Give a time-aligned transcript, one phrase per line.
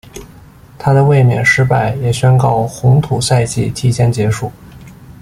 [0.79, 4.51] 她的卫冕失败也宣告红土赛季提前结束。